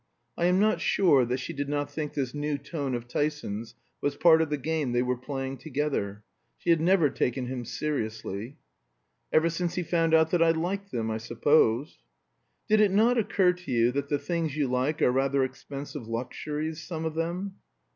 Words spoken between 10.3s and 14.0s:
that I liked them, I suppose." "Did it not occur to you